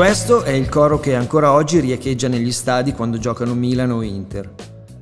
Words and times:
questo 0.00 0.44
è 0.44 0.52
il 0.52 0.70
coro 0.70 0.98
che 0.98 1.14
ancora 1.14 1.52
oggi 1.52 1.78
riecheggia 1.78 2.26
negli 2.26 2.52
stadi 2.52 2.94
quando 2.94 3.18
giocano 3.18 3.52
Milano 3.52 3.96
o 3.96 4.02
Inter. 4.02 4.48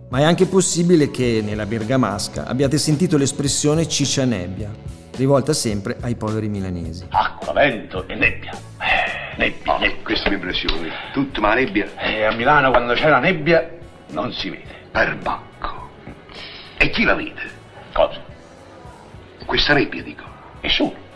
Ma 0.09 0.19
è 0.19 0.25
anche 0.25 0.47
possibile 0.47 1.09
che 1.13 1.41
nella 1.41 1.67
bergamasca 1.67 2.47
abbiate 2.47 2.79
sentito 2.79 3.17
l'espressione 3.17 3.87
ciccia 3.87 4.25
nebbia, 4.25 4.69
rivolta 5.15 5.53
sempre 5.53 5.99
ai 6.01 6.17
poveri 6.17 6.49
milanesi. 6.49 7.05
Acqua, 7.11 7.53
vento 7.53 8.09
e 8.09 8.17
nebbia. 8.17 8.51
Eh, 8.51 9.37
nebbia, 9.37 9.73
Oh, 9.73 9.79
nebbia. 9.79 10.03
queste 10.03 10.31
mi 10.31 10.35
impressioni. 10.35 10.89
Tutta 11.13 11.41
ma 11.43 11.55
nebbia. 11.55 11.87
E 11.97 12.25
a 12.25 12.33
Milano 12.33 12.73
quando 12.73 12.95
c'è 12.95 13.09
la 13.09 13.21
nebbia 13.21 13.71
non 14.09 14.33
si 14.33 14.51
vede. 14.51 14.75
Perbacco. 14.91 15.91
E 16.77 16.91
chi 16.91 17.05
la 17.05 17.15
vede? 17.15 17.43
Cosa? 17.93 18.21
Questa 19.47 19.75
nebbia, 19.75 20.03
dico. 20.03 20.25
Nessuno. 20.61 21.07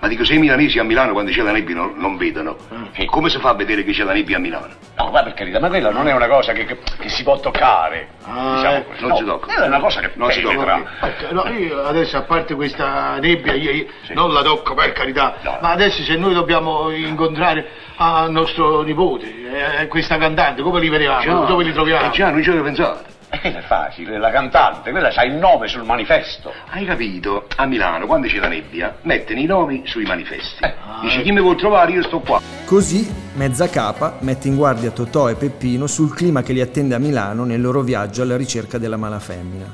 Ma 0.00 0.06
dico, 0.06 0.24
se 0.24 0.34
i 0.34 0.38
milanesi 0.38 0.78
a 0.78 0.84
Milano 0.84 1.10
quando 1.12 1.32
c'è 1.32 1.42
la 1.42 1.50
nebbia 1.50 1.74
non, 1.74 1.94
non 1.96 2.16
vedono, 2.16 2.56
Sì. 2.94 3.04
come 3.06 3.28
si 3.30 3.38
fa 3.38 3.50
a 3.50 3.54
vedere 3.54 3.82
che 3.82 3.90
c'è 3.92 4.04
la 4.04 4.12
nebbia 4.12 4.36
a 4.36 4.38
Milano? 4.38 4.68
No, 4.96 5.10
ma 5.10 5.22
per 5.24 5.34
carità, 5.34 5.58
ma 5.58 5.68
quella 5.68 5.90
non 5.90 6.06
è 6.06 6.14
una 6.14 6.28
cosa 6.28 6.52
che, 6.52 6.64
che- 6.66 6.78
che 7.00 7.08
si 7.08 7.24
può 7.24 7.40
toccare. 7.40 8.08
diciamo 8.24 8.76
eh, 8.76 8.84
non 9.00 9.08
No, 9.10 9.16
si 9.16 9.24
tocca. 9.24 9.46
quella 9.46 9.64
È 9.64 9.66
una 9.68 9.80
cosa 9.80 10.00
che 10.00 10.10
Non 10.14 10.30
si 10.30 10.40
tocca. 10.40 10.82
Ecco, 11.00 11.32
no, 11.34 11.48
io 11.48 11.82
adesso 11.84 12.16
a 12.16 12.22
parte 12.22 12.54
questa 12.54 13.18
nebbia, 13.18 13.54
io, 13.54 13.70
io 13.72 13.86
Sì. 14.04 14.14
non 14.14 14.32
la 14.32 14.42
tocco 14.42 14.74
per 14.74 14.92
carità, 14.92 15.34
No. 15.42 15.58
ma 15.60 15.70
adesso 15.70 16.02
se 16.04 16.14
noi 16.16 16.32
dobbiamo 16.32 16.90
incontrare 16.90 17.66
a 17.96 18.28
nostro 18.28 18.82
nipote, 18.82 19.80
eh, 19.80 19.88
questa 19.88 20.16
cantante, 20.16 20.62
come 20.62 20.78
li 20.78 20.88
vediamo? 20.88 21.44
Dove 21.44 21.64
li 21.64 21.72
troviamo? 21.72 22.06
Eh 22.06 22.10
già, 22.10 22.30
non 22.30 22.40
ci 22.42 22.48
avevo 22.50 22.64
pensato. 22.64 23.02
E 23.38 23.40
quella 23.40 23.58
è 23.60 23.62
facile, 23.62 24.18
la 24.18 24.30
cantante, 24.32 24.90
quella 24.90 25.10
c'ha 25.10 25.22
il 25.22 25.34
nome 25.34 25.68
sul 25.68 25.84
manifesto. 25.84 26.52
Hai 26.70 26.84
capito? 26.84 27.46
A 27.54 27.66
Milano, 27.66 28.06
quando 28.06 28.26
c'è 28.26 28.38
la 28.38 28.48
nebbia, 28.48 28.96
mettono 29.02 29.38
i 29.38 29.44
nomi 29.44 29.82
sui 29.86 30.04
manifesti. 30.04 30.64
Eh. 30.64 30.74
Dice, 31.02 31.22
chi 31.22 31.30
mi 31.30 31.40
vuol 31.40 31.56
trovare, 31.56 31.92
io 31.92 32.02
sto 32.02 32.18
qua. 32.18 32.40
Così 32.64 33.08
Mezza 33.34 33.68
Capa 33.68 34.16
mette 34.20 34.48
in 34.48 34.56
guardia 34.56 34.90
Totò 34.90 35.30
e 35.30 35.36
Peppino 35.36 35.86
sul 35.86 36.12
clima 36.12 36.42
che 36.42 36.52
li 36.52 36.60
attende 36.60 36.96
a 36.96 36.98
Milano 36.98 37.44
nel 37.44 37.60
loro 37.60 37.82
viaggio 37.82 38.22
alla 38.22 38.36
ricerca 38.36 38.76
della 38.76 38.96
malafemmina. 38.96 39.72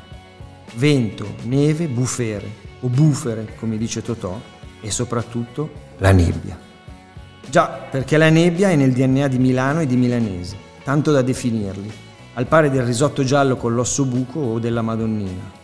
Vento, 0.74 1.36
neve, 1.44 1.86
bufere, 1.86 2.46
o 2.80 2.88
bufere, 2.88 3.54
come 3.58 3.78
dice 3.78 4.02
Totò, 4.02 4.38
e 4.82 4.90
soprattutto 4.90 5.70
la 5.98 6.12
nebbia. 6.12 6.58
Già, 7.46 7.66
perché 7.90 8.18
la 8.18 8.28
nebbia 8.28 8.68
è 8.68 8.76
nel 8.76 8.92
DNA 8.92 9.28
di 9.28 9.38
Milano 9.38 9.80
e 9.80 9.86
di 9.86 9.96
milanesi, 9.96 10.54
tanto 10.82 11.12
da 11.12 11.22
definirli, 11.22 12.02
al 12.34 12.46
pari 12.46 12.70
del 12.70 12.84
risotto 12.84 13.24
giallo 13.24 13.56
con 13.56 13.74
l'osso 13.74 14.04
buco 14.04 14.40
o 14.40 14.58
della 14.58 14.82
Madonnina. 14.82 15.62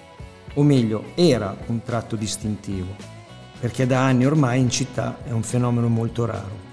O 0.54 0.62
meglio, 0.62 1.04
era 1.14 1.56
un 1.66 1.82
tratto 1.82 2.16
distintivo, 2.16 2.94
perché 3.58 3.86
da 3.86 4.04
anni 4.04 4.26
ormai 4.26 4.60
in 4.60 4.70
città 4.70 5.18
è 5.24 5.30
un 5.30 5.42
fenomeno 5.42 5.88
molto 5.88 6.24
raro. 6.24 6.68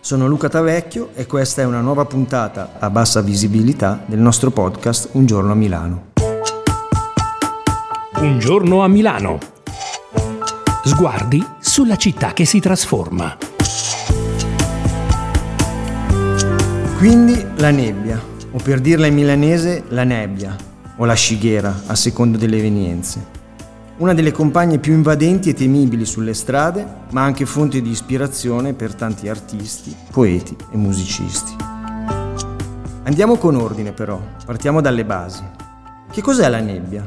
Sono 0.00 0.26
Luca 0.26 0.48
Tavecchio 0.48 1.10
e 1.14 1.26
questa 1.26 1.62
è 1.62 1.64
una 1.64 1.80
nuova 1.80 2.04
puntata 2.04 2.74
a 2.78 2.90
bassa 2.90 3.22
visibilità 3.22 4.02
del 4.04 4.18
nostro 4.18 4.50
podcast 4.50 5.10
Un 5.12 5.26
giorno 5.26 5.52
a 5.52 5.54
Milano. 5.54 6.12
Un 8.16 8.38
giorno 8.38 8.82
a 8.82 8.88
Milano. 8.88 9.38
Sguardi 10.84 11.44
sulla 11.60 11.96
città 11.96 12.32
che 12.34 12.44
si 12.44 12.60
trasforma. 12.60 13.36
Quindi 16.98 17.46
la 17.56 17.70
nebbia, 17.70 18.22
o 18.54 18.58
per 18.62 18.80
dirla 18.80 19.06
in 19.06 19.14
milanese 19.14 19.82
la 19.88 20.04
nebbia, 20.04 20.56
o 20.96 21.04
la 21.04 21.14
scighera, 21.14 21.82
a 21.86 21.96
seconda 21.96 22.38
delle 22.38 22.56
evenienze. 22.56 23.32
Una 23.96 24.14
delle 24.14 24.30
compagne 24.30 24.78
più 24.78 24.92
invadenti 24.92 25.50
e 25.50 25.54
temibili 25.54 26.04
sulle 26.04 26.34
strade, 26.34 26.86
ma 27.10 27.22
anche 27.22 27.46
fonte 27.46 27.82
di 27.82 27.90
ispirazione 27.90 28.72
per 28.72 28.94
tanti 28.94 29.28
artisti, 29.28 29.94
poeti 30.12 30.56
e 30.70 30.76
musicisti. 30.76 31.56
Andiamo 33.02 33.36
con 33.38 33.56
ordine 33.56 33.90
però, 33.90 34.20
partiamo 34.46 34.80
dalle 34.80 35.04
basi. 35.04 35.42
Che 36.12 36.22
cos'è 36.22 36.48
la 36.48 36.60
nebbia? 36.60 37.04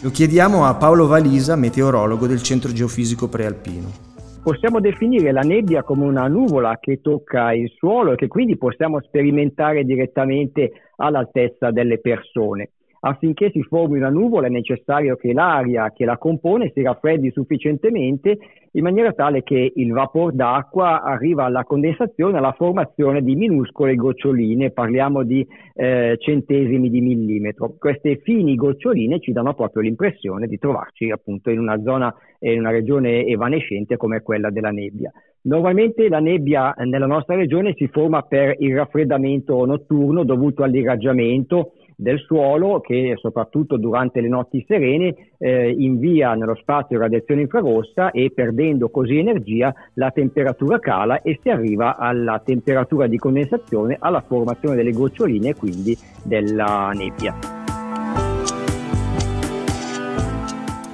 Lo 0.00 0.10
chiediamo 0.12 0.64
a 0.64 0.74
Paolo 0.74 1.08
Valisa, 1.08 1.56
meteorologo 1.56 2.28
del 2.28 2.40
Centro 2.40 2.72
Geofisico 2.72 3.26
Prealpino. 3.26 4.11
Possiamo 4.42 4.80
definire 4.80 5.30
la 5.30 5.42
nebbia 5.42 5.84
come 5.84 6.04
una 6.04 6.26
nuvola 6.26 6.78
che 6.80 7.00
tocca 7.00 7.52
il 7.52 7.70
suolo 7.76 8.12
e 8.12 8.16
che 8.16 8.26
quindi 8.26 8.56
possiamo 8.56 9.00
sperimentare 9.00 9.84
direttamente 9.84 10.90
all'altezza 10.96 11.70
delle 11.70 12.00
persone. 12.00 12.70
Affinché 13.04 13.50
si 13.50 13.62
formi 13.64 13.98
una 13.98 14.10
nuvola 14.10 14.46
è 14.46 14.50
necessario 14.50 15.16
che 15.16 15.32
l'aria 15.32 15.90
che 15.90 16.04
la 16.04 16.18
compone 16.18 16.70
si 16.72 16.82
raffreddi 16.82 17.32
sufficientemente 17.32 18.38
in 18.74 18.84
maniera 18.84 19.12
tale 19.12 19.42
che 19.42 19.72
il 19.74 19.92
vapor 19.92 20.32
d'acqua 20.32 21.02
arriva 21.02 21.44
alla 21.44 21.64
condensazione, 21.64 22.38
alla 22.38 22.52
formazione 22.52 23.22
di 23.22 23.34
minuscole 23.34 23.96
goccioline, 23.96 24.70
parliamo 24.70 25.24
di 25.24 25.44
eh, 25.74 26.16
centesimi 26.16 26.88
di 26.90 27.00
millimetro. 27.00 27.74
Queste 27.76 28.20
fini 28.22 28.54
goccioline 28.54 29.18
ci 29.18 29.32
danno 29.32 29.52
proprio 29.54 29.82
l'impressione 29.82 30.46
di 30.46 30.58
trovarci 30.58 31.10
appunto 31.10 31.50
in 31.50 31.58
una 31.58 31.82
zona, 31.82 32.14
in 32.38 32.60
una 32.60 32.70
regione 32.70 33.26
evanescente 33.26 33.96
come 33.96 34.20
quella 34.20 34.50
della 34.50 34.70
nebbia. 34.70 35.10
Normalmente 35.44 36.08
la 36.08 36.20
nebbia 36.20 36.72
nella 36.84 37.06
nostra 37.06 37.34
regione 37.34 37.74
si 37.74 37.88
forma 37.88 38.22
per 38.22 38.54
il 38.60 38.76
raffreddamento 38.76 39.64
notturno 39.64 40.22
dovuto 40.22 40.62
all'irraggiamento 40.62 41.72
del 42.02 42.18
suolo 42.18 42.80
che 42.80 43.14
soprattutto 43.16 43.76
durante 43.76 44.20
le 44.20 44.28
notti 44.28 44.64
serene 44.66 45.14
eh, 45.38 45.70
invia 45.70 46.34
nello 46.34 46.56
spazio 46.56 46.98
radiazione 46.98 47.42
infrarossa 47.42 48.10
e 48.10 48.32
perdendo 48.34 48.90
così 48.90 49.18
energia 49.18 49.72
la 49.94 50.10
temperatura 50.10 50.80
cala 50.80 51.22
e 51.22 51.38
si 51.40 51.48
arriva 51.48 51.96
alla 51.96 52.42
temperatura 52.44 53.06
di 53.06 53.18
condensazione, 53.18 53.96
alla 54.00 54.20
formazione 54.20 54.74
delle 54.74 54.90
goccioline 54.90 55.50
e 55.50 55.54
quindi 55.54 55.96
della 56.24 56.90
nebbia. 56.92 57.34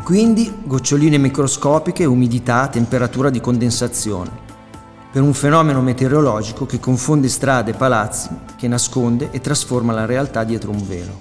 Quindi 0.04 0.50
goccioline 0.64 1.18
microscopiche, 1.18 2.04
umidità, 2.04 2.68
temperatura 2.68 3.28
di 3.28 3.40
condensazione, 3.40 4.47
per 5.10 5.22
un 5.22 5.32
fenomeno 5.32 5.80
meteorologico 5.80 6.66
che 6.66 6.78
confonde 6.78 7.28
strade 7.28 7.70
e 7.70 7.74
palazzi, 7.74 8.28
che 8.56 8.68
nasconde 8.68 9.30
e 9.30 9.40
trasforma 9.40 9.92
la 9.92 10.04
realtà 10.04 10.44
dietro 10.44 10.70
un 10.70 10.86
velo. 10.86 11.18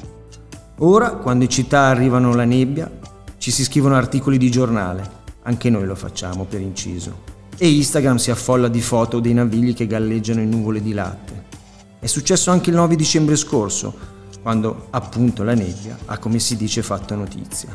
Ora, 0.80 1.12
quando 1.12 1.46
in 1.46 1.50
città 1.50 1.86
arrivano 1.86 2.36
la 2.36 2.44
nebbia, 2.44 2.92
ci 3.38 3.50
si 3.50 3.64
scrivono 3.64 3.96
articoli 3.96 4.38
di 4.38 4.52
giornale, 4.52 5.10
anche 5.44 5.70
noi 5.70 5.86
lo 5.86 5.96
facciamo 5.96 6.44
per 6.44 6.60
inciso, 6.60 7.24
e 7.58 7.70
Instagram 7.70 8.18
si 8.18 8.30
affolla 8.30 8.68
di 8.68 8.82
foto 8.82 9.20
dei 9.20 9.34
navigli 9.34 9.74
che 9.74 9.88
galleggiano 9.88 10.42
in 10.42 10.50
nuvole 10.50 10.82
di 10.82 10.94
latte. 10.94 11.46
È 12.00 12.06
successo 12.06 12.52
anche 12.52 12.70
il 12.70 12.76
9 12.76 12.96
dicembre 12.96 13.36
scorso, 13.36 14.16
quando 14.42 14.88
appunto 14.92 15.44
la 15.44 15.54
nebbia 15.54 15.98
ha, 16.06 16.18
come 16.18 16.40
si 16.40 16.58
dice, 16.58 16.84
fatto 16.84 17.16
notizia. 17.16 17.70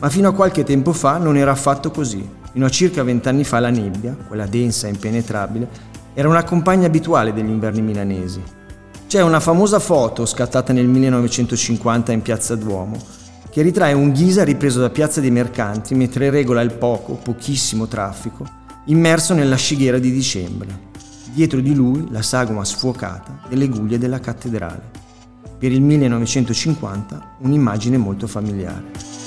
Ma 0.00 0.08
fino 0.08 0.28
a 0.28 0.32
qualche 0.32 0.64
tempo 0.64 0.92
fa 0.92 1.18
non 1.18 1.36
era 1.36 1.52
affatto 1.52 1.90
così. 1.90 2.38
Fino 2.52 2.66
a 2.66 2.70
circa 2.70 3.02
vent'anni 3.02 3.44
fa 3.44 3.60
la 3.60 3.70
nebbia, 3.70 4.16
quella 4.26 4.46
densa 4.46 4.86
e 4.86 4.90
impenetrabile, 4.90 5.68
era 6.14 6.28
una 6.28 6.42
compagna 6.42 6.86
abituale 6.86 7.32
degli 7.32 7.48
inverni 7.48 7.82
milanesi. 7.82 8.42
C'è 9.06 9.22
una 9.22 9.40
famosa 9.40 9.78
foto 9.78 10.26
scattata 10.26 10.72
nel 10.72 10.86
1950 10.86 12.12
in 12.12 12.22
Piazza 12.22 12.56
Duomo 12.56 12.96
che 13.50 13.62
ritrae 13.62 13.92
un 13.92 14.12
Ghisa 14.12 14.44
ripreso 14.44 14.80
da 14.80 14.90
Piazza 14.90 15.20
dei 15.20 15.30
Mercanti 15.30 15.94
mentre 15.94 16.30
regola 16.30 16.60
il 16.60 16.72
poco, 16.72 17.14
pochissimo 17.14 17.88
traffico, 17.88 18.46
immerso 18.86 19.34
nella 19.34 19.56
scighera 19.56 19.98
di 19.98 20.12
dicembre. 20.12 20.88
Dietro 21.32 21.60
di 21.60 21.74
lui 21.74 22.06
la 22.10 22.22
sagoma 22.22 22.64
sfuocata 22.64 23.40
delle 23.48 23.68
guglie 23.68 23.98
della 23.98 24.20
cattedrale. 24.20 24.98
Per 25.58 25.70
il 25.72 25.82
1950 25.82 27.36
un'immagine 27.40 27.96
molto 27.96 28.26
familiare. 28.26 29.19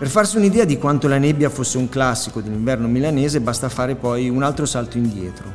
Per 0.00 0.08
farsi 0.08 0.38
un'idea 0.38 0.64
di 0.64 0.78
quanto 0.78 1.08
la 1.08 1.18
nebbia 1.18 1.50
fosse 1.50 1.76
un 1.76 1.90
classico 1.90 2.40
dell'inverno 2.40 2.88
milanese 2.88 3.42
basta 3.42 3.68
fare 3.68 3.96
poi 3.96 4.30
un 4.30 4.42
altro 4.42 4.64
salto 4.64 4.96
indietro. 4.96 5.52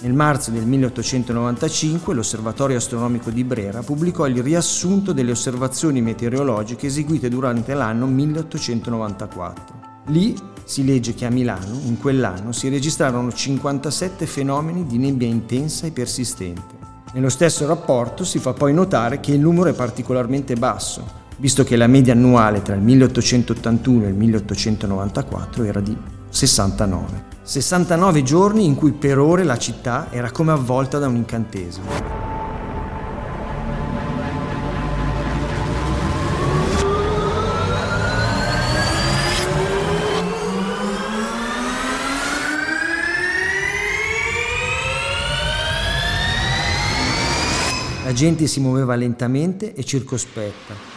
Nel 0.00 0.14
marzo 0.14 0.50
del 0.50 0.64
1895 0.64 2.14
l'Osservatorio 2.14 2.78
Astronomico 2.78 3.28
di 3.28 3.44
Brera 3.44 3.82
pubblicò 3.82 4.26
il 4.26 4.42
riassunto 4.42 5.12
delle 5.12 5.32
osservazioni 5.32 6.00
meteorologiche 6.00 6.86
eseguite 6.86 7.28
durante 7.28 7.74
l'anno 7.74 8.06
1894. 8.06 9.80
Lì 10.06 10.34
si 10.64 10.86
legge 10.86 11.12
che 11.12 11.26
a 11.26 11.30
Milano, 11.30 11.78
in 11.84 11.98
quell'anno, 11.98 12.52
si 12.52 12.70
registrarono 12.70 13.30
57 13.30 14.24
fenomeni 14.24 14.86
di 14.86 14.96
nebbia 14.96 15.28
intensa 15.28 15.86
e 15.86 15.90
persistente. 15.90 16.74
Nello 17.12 17.28
stesso 17.28 17.66
rapporto 17.66 18.24
si 18.24 18.38
fa 18.38 18.54
poi 18.54 18.72
notare 18.72 19.20
che 19.20 19.32
il 19.32 19.40
numero 19.40 19.68
è 19.68 19.74
particolarmente 19.74 20.54
basso, 20.54 21.20
visto 21.42 21.64
che 21.64 21.74
la 21.74 21.88
media 21.88 22.12
annuale 22.12 22.62
tra 22.62 22.76
il 22.76 22.82
1881 22.82 24.04
e 24.04 24.08
il 24.10 24.14
1894 24.14 25.64
era 25.64 25.80
di 25.80 25.96
69. 26.28 27.30
69 27.42 28.22
giorni 28.22 28.64
in 28.64 28.76
cui 28.76 28.92
per 28.92 29.18
ore 29.18 29.42
la 29.42 29.58
città 29.58 30.06
era 30.12 30.30
come 30.30 30.52
avvolta 30.52 31.00
da 31.00 31.08
un 31.08 31.16
incantesimo. 31.16 32.20
La 48.04 48.12
gente 48.12 48.46
si 48.46 48.60
muoveva 48.60 48.94
lentamente 48.94 49.74
e 49.74 49.82
circospetta, 49.82 50.91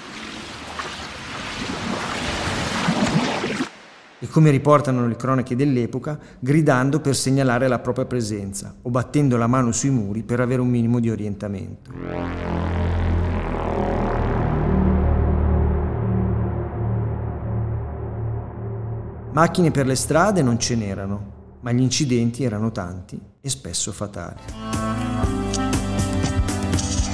E 4.20 4.28
come 4.28 4.50
riportano 4.50 5.06
le 5.08 5.16
cronache 5.18 5.56
dell'epoca, 5.58 6.18
gridando 6.40 7.02
per 7.02 7.16
segnalare 7.16 7.68
la 7.68 7.80
propria 7.80 8.06
presenza 8.06 8.74
o 8.82 8.90
battendo 8.90 9.36
la 9.36 9.48
mano 9.48 9.72
sui 9.74 9.90
muri 9.90 10.24
per 10.24 10.40
avere 10.40 10.62
un 10.62 10.70
minimo 10.70 11.00
di 11.00 11.10
orientamento. 11.10 11.92
Macchine 19.34 19.70
per 19.70 19.86
le 19.86 19.96
strade 19.96 20.42
non 20.42 20.58
ce 20.58 20.78
n'erano, 20.78 21.34
ma 21.60 21.74
gli 21.74 21.82
incidenti 21.82 22.46
erano 22.46 22.72
tanti 22.72 23.20
e 23.42 23.50
spesso 23.50 23.92
fatali. 23.92 24.40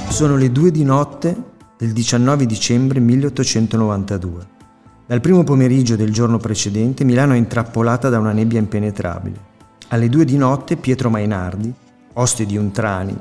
Sono 0.08 0.36
le 0.36 0.52
due 0.52 0.70
di 0.70 0.84
notte 0.84 1.36
del 1.76 1.92
19 1.92 2.46
dicembre 2.46 3.00
1892. 3.00 4.61
Dal 5.04 5.20
primo 5.20 5.42
pomeriggio 5.42 5.96
del 5.96 6.12
giorno 6.12 6.38
precedente 6.38 7.02
Milano 7.04 7.34
è 7.34 7.36
intrappolata 7.36 8.08
da 8.08 8.20
una 8.20 8.30
nebbia 8.32 8.60
impenetrabile. 8.60 9.50
Alle 9.88 10.08
due 10.08 10.24
di 10.24 10.36
notte 10.36 10.76
Pietro 10.76 11.10
Mainardi, 11.10 11.72
oste 12.14 12.46
di 12.46 12.56
un 12.56 12.70
trani, 12.70 13.14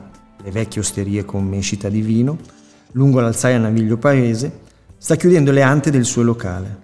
le 0.44 0.52
vecchie 0.52 0.82
osterie 0.82 1.26
con 1.26 1.44
mescita 1.44 1.90
di 1.90 2.02
vino, 2.02 2.38
lungo 2.92 3.20
l'alzaia 3.20 3.58
Naviglio 3.58 3.98
Paese, 3.98 4.60
sta 4.96 5.16
chiudendo 5.16 5.52
le 5.52 5.64
ante 5.64 5.90
del 5.90 6.06
suo 6.06 6.22
locale. 6.22 6.84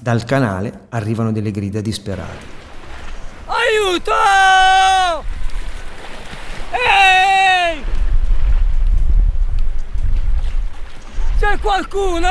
Dal 0.00 0.24
canale 0.24 0.86
arrivano 0.88 1.32
delle 1.32 1.50
grida 1.50 1.82
disperate. 1.82 2.58
Aiuto! 3.44 4.12
Ehi! 6.72 7.84
C'è 11.50 11.58
qualcuno! 11.58 12.28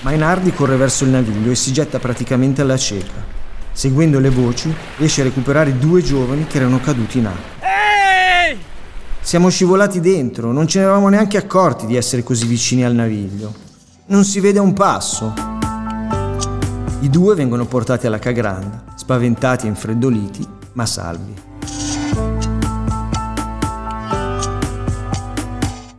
Mainardi 0.00 0.50
corre 0.50 0.76
verso 0.76 1.04
il 1.04 1.10
naviglio 1.10 1.50
e 1.50 1.54
si 1.54 1.70
getta 1.70 1.98
praticamente 1.98 2.62
alla 2.62 2.78
cieca. 2.78 3.12
Seguendo 3.72 4.18
le 4.18 4.30
voci, 4.30 4.74
riesce 4.96 5.20
a 5.20 5.24
recuperare 5.24 5.76
due 5.76 6.00
giovani 6.00 6.46
che 6.46 6.56
erano 6.56 6.80
caduti 6.80 7.18
in 7.18 7.26
acqua. 7.26 7.66
Ehi! 7.68 8.58
Siamo 9.20 9.50
scivolati 9.50 10.00
dentro, 10.00 10.50
non 10.50 10.66
ce 10.66 10.78
ne 10.78 10.84
eravamo 10.86 11.10
neanche 11.10 11.36
accorti 11.36 11.84
di 11.84 11.94
essere 11.94 12.22
così 12.22 12.46
vicini 12.46 12.86
al 12.86 12.94
naviglio. 12.94 13.52
Non 14.06 14.24
si 14.24 14.40
vede 14.40 14.60
un 14.60 14.72
passo. 14.72 15.34
I 17.00 17.10
due 17.10 17.34
vengono 17.34 17.66
portati 17.66 18.06
alla 18.06 18.18
Cagranda, 18.18 18.84
spaventati 18.94 19.66
e 19.66 19.68
infreddoliti, 19.68 20.48
ma 20.72 20.86
salvi. 20.86 21.45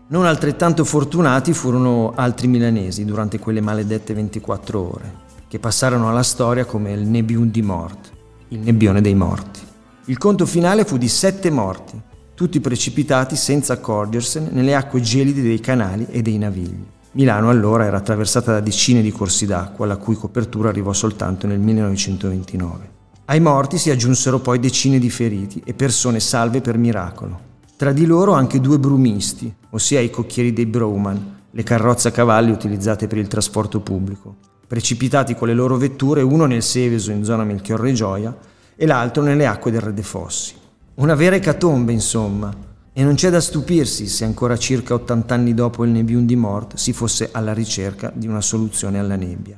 Non 0.09 0.25
altrettanto 0.25 0.85
fortunati 0.85 1.51
furono 1.51 2.13
altri 2.15 2.47
milanesi 2.47 3.03
durante 3.03 3.39
quelle 3.39 3.59
maledette 3.59 4.13
24 4.13 4.79
ore, 4.79 5.13
che 5.49 5.59
passarono 5.59 6.07
alla 6.07 6.23
storia 6.23 6.63
come 6.63 6.93
il 6.93 7.05
Nebiun 7.05 7.51
di 7.51 7.61
Mort, 7.61 8.11
il 8.49 8.59
nebbione 8.59 9.01
dei 9.01 9.15
morti. 9.15 9.59
Il 10.05 10.17
conto 10.17 10.45
finale 10.45 10.85
fu 10.85 10.97
di 10.97 11.09
sette 11.09 11.49
morti, 11.49 11.99
tutti 12.35 12.61
precipitati 12.61 13.35
senza 13.35 13.73
accorgersene 13.73 14.49
nelle 14.49 14.75
acque 14.75 15.01
gelide 15.01 15.41
dei 15.41 15.59
canali 15.59 16.07
e 16.09 16.21
dei 16.21 16.37
navigli. 16.37 16.85
Milano 17.11 17.49
allora 17.49 17.83
era 17.83 17.97
attraversata 17.97 18.53
da 18.53 18.59
decine 18.61 19.01
di 19.01 19.11
corsi 19.11 19.45
d'acqua, 19.45 19.85
la 19.85 19.97
cui 19.97 20.15
copertura 20.15 20.69
arrivò 20.69 20.93
soltanto 20.93 21.47
nel 21.47 21.59
1929. 21.59 22.91
Ai 23.25 23.41
morti 23.41 23.77
si 23.77 23.89
aggiunsero 23.89 24.39
poi 24.39 24.57
decine 24.59 24.99
di 24.99 25.09
feriti 25.09 25.61
e 25.65 25.73
persone 25.73 26.21
salve 26.21 26.61
per 26.61 26.77
miracolo. 26.77 27.46
Tra 27.77 27.91
di 27.91 28.07
loro 28.07 28.33
anche 28.33 28.59
due 28.59 28.79
brumisti, 28.79 29.53
ossia 29.69 29.99
i 29.99 30.09
cocchieri 30.09 30.51
dei 30.51 30.65
Brouman, 30.65 31.41
le 31.51 31.61
carrozze 31.61 32.07
a 32.07 32.11
cavalli 32.11 32.49
utilizzate 32.49 33.05
per 33.05 33.19
il 33.19 33.27
trasporto 33.27 33.81
pubblico, 33.81 34.35
precipitati 34.65 35.35
con 35.35 35.47
le 35.47 35.53
loro 35.53 35.77
vetture 35.77 36.23
uno 36.23 36.47
nel 36.47 36.63
Seveso 36.63 37.11
in 37.11 37.23
zona 37.23 37.43
Melchiorre 37.43 37.93
Gioia 37.93 38.35
e 38.75 38.85
l'altro 38.87 39.21
nelle 39.21 39.45
acque 39.45 39.69
del 39.69 39.81
Re 39.81 39.93
dei 39.93 40.03
Fossi. 40.03 40.55
Una 40.95 41.13
vera 41.13 41.35
ecatombe, 41.35 41.91
insomma, 41.91 42.51
e 42.91 43.03
non 43.03 43.13
c'è 43.13 43.29
da 43.29 43.39
stupirsi 43.39 44.07
se 44.07 44.25
ancora 44.25 44.57
circa 44.57 44.95
80 44.95 45.35
anni 45.35 45.53
dopo 45.53 45.85
il 45.85 45.91
Nebiun 45.91 46.25
di 46.25 46.35
Mort 46.35 46.77
si 46.77 46.93
fosse 46.93 47.29
alla 47.31 47.53
ricerca 47.53 48.11
di 48.11 48.25
una 48.25 48.41
soluzione 48.41 48.97
alla 48.97 49.15
nebbia. 49.15 49.57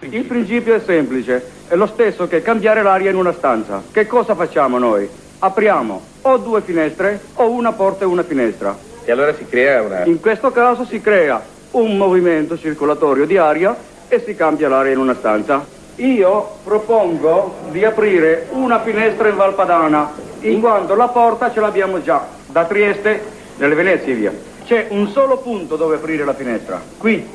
Il 0.00 0.24
principio 0.24 0.74
è 0.74 0.82
semplice, 0.84 1.55
è 1.68 1.74
lo 1.74 1.86
stesso 1.86 2.28
che 2.28 2.42
cambiare 2.42 2.82
l'aria 2.82 3.10
in 3.10 3.16
una 3.16 3.32
stanza. 3.32 3.82
Che 3.90 4.06
cosa 4.06 4.34
facciamo 4.34 4.78
noi? 4.78 5.08
Apriamo 5.38 6.00
o 6.22 6.36
due 6.38 6.60
finestre 6.60 7.20
o 7.34 7.50
una 7.50 7.72
porta 7.72 8.04
e 8.04 8.06
una 8.06 8.22
finestra. 8.22 8.76
E 9.04 9.12
allora 9.12 9.34
si 9.34 9.46
crea 9.46 9.82
una... 9.82 10.04
In 10.04 10.20
questo 10.20 10.50
caso 10.50 10.84
si 10.84 11.00
crea 11.00 11.42
un 11.72 11.96
movimento 11.96 12.56
circolatorio 12.56 13.26
di 13.26 13.36
aria 13.36 13.76
e 14.08 14.22
si 14.24 14.34
cambia 14.34 14.68
l'aria 14.68 14.92
in 14.92 14.98
una 14.98 15.14
stanza. 15.14 15.64
Io 15.96 16.48
propongo 16.62 17.56
di 17.70 17.84
aprire 17.84 18.46
una 18.50 18.80
finestra 18.80 19.28
in 19.28 19.36
Valpadana, 19.36 20.12
in 20.40 20.60
quanto 20.60 20.94
la 20.94 21.08
porta 21.08 21.52
ce 21.52 21.60
l'abbiamo 21.60 22.02
già, 22.02 22.26
da 22.46 22.64
Trieste, 22.64 23.22
nelle 23.56 23.74
Venezie 23.74 24.14
via. 24.14 24.32
C'è 24.64 24.86
un 24.90 25.08
solo 25.08 25.38
punto 25.38 25.76
dove 25.76 25.96
aprire 25.96 26.24
la 26.24 26.34
finestra, 26.34 26.80
qui, 26.98 27.26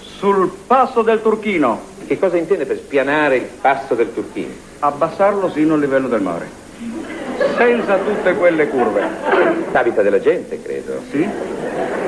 sul 0.00 0.50
passo 0.66 1.02
del 1.02 1.22
Turchino, 1.22 1.89
Che 2.10 2.18
cosa 2.18 2.36
intende 2.36 2.66
per 2.66 2.76
spianare 2.78 3.36
il 3.36 3.46
passo 3.60 3.94
del 3.94 4.12
Turchino? 4.12 4.50
abbassarlo 4.80 5.48
sino 5.48 5.74
al 5.74 5.78
livello 5.78 6.08
del 6.08 6.20
mare, 6.20 6.48
senza 7.56 7.98
tutte 7.98 8.34
quelle 8.34 8.66
curve. 8.66 9.00
Abita 9.70 10.02
della 10.02 10.18
gente, 10.18 10.60
credo. 10.60 11.02
Sì? 11.08 11.24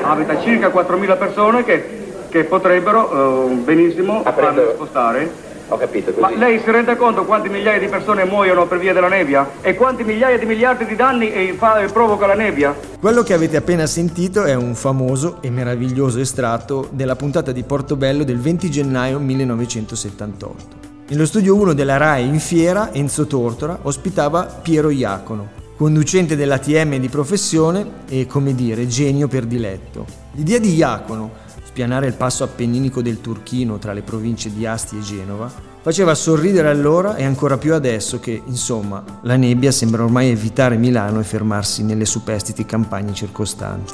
Abita 0.01 0.41
circa 0.41 0.67
4.000 0.67 1.17
persone 1.17 1.63
che, 1.63 1.85
che 2.27 2.43
potrebbero 2.43 3.47
eh, 3.47 3.53
benissimo 3.53 4.23
farle 4.23 4.71
spostare. 4.73 5.31
Ho 5.73 5.77
capito, 5.77 6.13
Ma 6.19 6.27
così. 6.27 6.39
lei 6.39 6.59
si 6.59 6.69
rende 6.69 6.95
conto 6.95 7.25
quante 7.25 7.49
migliaia 7.49 7.79
di 7.79 7.87
persone 7.87 8.25
muoiono 8.25 8.67
per 8.67 8.77
via 8.77 8.93
della 8.93 9.07
nebbia? 9.07 9.53
E 9.61 9.73
quanti 9.73 10.03
migliaia 10.03 10.37
di 10.37 10.45
miliardi 10.45 10.85
di 10.85 10.95
danni 10.95 11.51
fa- 11.57 11.83
provoca 11.91 12.27
la 12.27 12.35
nebbia? 12.35 12.75
Quello 12.99 13.23
che 13.23 13.33
avete 13.33 13.57
appena 13.57 13.87
sentito 13.87 14.43
è 14.43 14.53
un 14.53 14.75
famoso 14.75 15.39
e 15.41 15.49
meraviglioso 15.49 16.19
estratto 16.19 16.87
della 16.91 17.15
puntata 17.15 17.51
di 17.51 17.63
Portobello 17.63 18.23
del 18.23 18.37
20 18.39 18.69
gennaio 18.69 19.17
1978. 19.17 20.91
Nello 21.07 21.25
studio 21.25 21.55
1 21.55 21.73
della 21.73 21.97
RAI 21.97 22.27
in 22.27 22.39
fiera, 22.39 22.93
Enzo 22.93 23.25
Tortora 23.25 23.79
ospitava 23.81 24.43
Piero 24.43 24.91
Iacono, 24.91 25.47
conducente 25.75 26.35
dell'ATM 26.35 26.97
di 26.97 27.09
professione 27.09 27.83
e, 28.07 28.27
come 28.27 28.53
dire, 28.53 28.85
genio 28.85 29.27
per 29.27 29.45
diletto. 29.45 30.05
L'idea 30.33 30.59
di 30.59 30.75
Iacono, 30.75 31.31
spianare 31.73 32.05
il 32.05 32.13
passo 32.13 32.43
appenninico 32.43 33.01
del 33.01 33.19
Turchino 33.19 33.79
tra 33.79 33.93
le 33.93 34.03
province 34.03 34.53
di 34.53 34.63
Asti 34.63 34.95
e 34.95 35.01
Genova, 35.01 35.51
faceva 35.81 36.13
sorridere 36.13 36.69
allora 36.69 37.15
e 37.15 37.23
ancora 37.23 37.57
più 37.57 37.73
adesso 37.73 38.19
che, 38.19 38.43
insomma, 38.45 39.03
la 39.23 39.35
nebbia 39.37 39.71
sembra 39.71 40.03
ormai 40.03 40.29
evitare 40.29 40.77
Milano 40.77 41.19
e 41.19 41.23
fermarsi 41.23 41.83
nelle 41.83 42.05
superstiti 42.05 42.63
campagne 42.63 43.15
circostanti. 43.15 43.91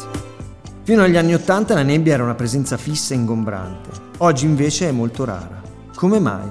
Fino 0.83 1.03
agli 1.03 1.15
anni 1.15 1.33
Ottanta 1.33 1.73
la 1.73 1.83
nebbia 1.83 2.15
era 2.15 2.23
una 2.23 2.35
presenza 2.35 2.75
fissa 2.75 3.13
e 3.13 3.17
ingombrante, 3.17 3.89
oggi 4.17 4.43
invece 4.43 4.89
è 4.89 4.91
molto 4.91 5.23
rara. 5.23 5.61
Come 5.95 6.19
mai? 6.19 6.49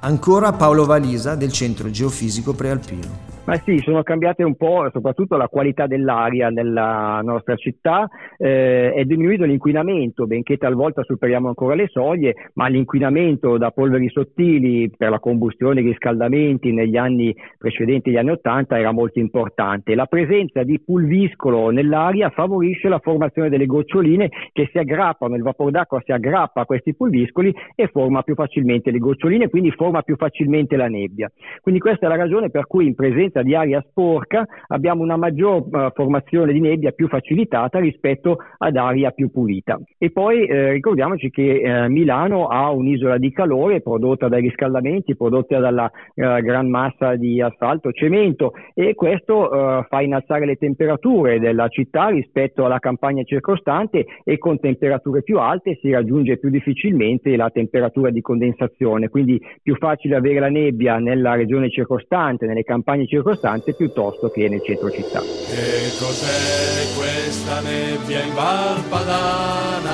Ancora 0.00 0.52
Paolo 0.52 0.84
Valisa 0.84 1.34
del 1.34 1.50
Centro 1.50 1.90
Geofisico 1.90 2.52
Prealpino. 2.52 3.37
Ma 3.48 3.54
sì, 3.64 3.78
sono 3.78 4.02
cambiate 4.02 4.42
un 4.42 4.56
po' 4.56 4.90
soprattutto 4.92 5.38
la 5.38 5.48
qualità 5.48 5.86
dell'aria 5.86 6.50
nella 6.50 7.22
nostra 7.22 7.56
città, 7.56 8.06
eh, 8.36 8.92
è 8.92 9.04
diminuito 9.04 9.44
l'inquinamento, 9.44 10.26
benché 10.26 10.58
talvolta 10.58 11.02
superiamo 11.02 11.48
ancora 11.48 11.74
le 11.74 11.86
soglie, 11.88 12.34
ma 12.56 12.68
l'inquinamento 12.68 13.56
da 13.56 13.70
polveri 13.70 14.10
sottili 14.10 14.90
per 14.94 15.08
la 15.08 15.18
combustione 15.18 15.80
e 15.80 15.82
i 15.82 15.86
riscaldamenti 15.86 16.74
negli 16.74 16.98
anni 16.98 17.34
precedenti 17.56 18.10
agli 18.10 18.18
anni 18.18 18.32
80 18.32 18.78
era 18.78 18.92
molto 18.92 19.18
importante. 19.18 19.94
La 19.94 20.04
presenza 20.04 20.62
di 20.62 20.78
pulviscolo 20.84 21.70
nell'aria 21.70 22.28
favorisce 22.28 22.90
la 22.90 22.98
formazione 22.98 23.48
delle 23.48 23.64
goccioline 23.64 24.28
che 24.52 24.68
si 24.70 24.76
aggrappano, 24.76 25.36
il 25.36 25.42
vapore 25.42 25.70
d'acqua 25.70 26.02
si 26.04 26.12
aggrappa 26.12 26.60
a 26.60 26.66
questi 26.66 26.94
pulviscoli 26.94 27.54
e 27.74 27.88
forma 27.88 28.20
più 28.20 28.34
facilmente 28.34 28.90
le 28.90 28.98
goccioline, 28.98 29.48
quindi 29.48 29.70
forma 29.70 30.02
più 30.02 30.16
facilmente 30.16 30.76
la 30.76 30.88
nebbia. 30.88 31.32
Quindi 31.62 31.80
questa 31.80 32.04
è 32.04 32.08
la 32.10 32.16
ragione 32.16 32.50
per 32.50 32.66
cui 32.66 32.86
in 32.86 32.94
presenza 32.94 33.36
di 33.42 33.54
aria 33.54 33.84
sporca 33.88 34.46
abbiamo 34.68 35.02
una 35.02 35.16
maggior 35.16 35.64
eh, 35.70 35.90
formazione 35.94 36.52
di 36.52 36.60
nebbia 36.60 36.92
più 36.92 37.08
facilitata 37.08 37.78
rispetto 37.78 38.38
ad 38.58 38.76
aria 38.76 39.10
più 39.10 39.30
pulita. 39.30 39.78
E 39.98 40.10
poi 40.10 40.46
eh, 40.46 40.72
ricordiamoci 40.72 41.30
che 41.30 41.60
eh, 41.60 41.88
Milano 41.88 42.46
ha 42.46 42.70
un'isola 42.70 43.18
di 43.18 43.30
calore 43.32 43.80
prodotta 43.80 44.28
dai 44.28 44.42
riscaldamenti, 44.42 45.16
prodotta 45.16 45.58
dalla 45.58 45.90
eh, 46.14 46.40
gran 46.42 46.68
massa 46.68 47.16
di 47.16 47.40
asfalto, 47.40 47.92
cemento 47.92 48.52
e 48.74 48.94
questo 48.94 49.50
eh, 49.50 49.86
fa 49.88 50.00
innalzare 50.00 50.46
le 50.46 50.56
temperature 50.56 51.38
della 51.38 51.68
città 51.68 52.08
rispetto 52.08 52.64
alla 52.64 52.78
campagna 52.78 53.22
circostante 53.22 54.06
e 54.24 54.38
con 54.38 54.58
temperature 54.58 55.22
più 55.22 55.38
alte 55.38 55.78
si 55.80 55.90
raggiunge 55.90 56.38
più 56.38 56.50
difficilmente 56.50 57.36
la 57.36 57.50
temperatura 57.50 58.10
di 58.10 58.20
condensazione, 58.20 59.08
quindi 59.08 59.40
più 59.62 59.76
facile 59.76 60.16
avere 60.16 60.40
la 60.40 60.48
nebbia 60.48 60.98
nella 60.98 61.34
regione 61.34 61.70
circostante, 61.70 62.46
nelle 62.46 62.62
campagne 62.62 63.06
circostanti 63.06 63.27
costante 63.28 63.74
piuttosto 63.74 64.30
che 64.30 64.48
nel 64.48 64.62
centro 64.64 64.90
città. 64.90 65.20
Che 65.20 65.92
cos'è 65.98 66.86
questa 66.96 67.60
nebbia 67.60 68.22
in 68.22 68.32
Val 68.32 68.82
Padana? 68.88 69.92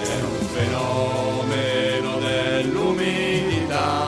È 0.00 0.14
un 0.22 0.46
fenomeno 0.54 2.18
dell'umidità. 2.20 3.98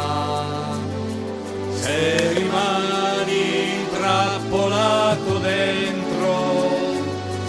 Se 1.73 2.33
rimani 2.33 3.83
intrappolato 3.83 5.39
dentro, 5.39 6.61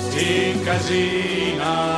si 0.10 0.50
incasina 0.56 1.94